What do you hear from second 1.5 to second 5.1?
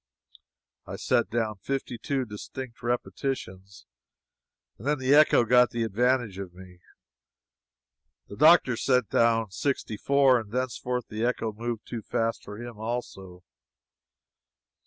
fifty two distinct repetitions, and then